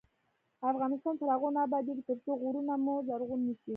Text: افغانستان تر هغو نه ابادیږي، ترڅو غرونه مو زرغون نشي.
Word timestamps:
افغانستان 0.71 1.13
تر 1.19 1.27
هغو 1.33 1.49
نه 1.55 1.59
ابادیږي، 1.67 2.03
ترڅو 2.09 2.31
غرونه 2.43 2.73
مو 2.83 2.93
زرغون 3.07 3.39
نشي. 3.47 3.69